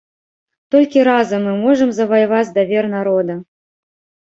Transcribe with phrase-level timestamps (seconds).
[0.75, 3.39] Толькі разам мы можам заваяваць давер народа.